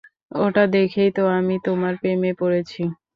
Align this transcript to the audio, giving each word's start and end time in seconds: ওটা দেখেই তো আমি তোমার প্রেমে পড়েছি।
ওটা 0.35 0.63
দেখেই 0.75 1.09
তো 1.11 1.23
আমি 1.37 1.55
তোমার 1.65 1.93
প্রেমে 2.01 2.31
পড়েছি। 2.39 2.81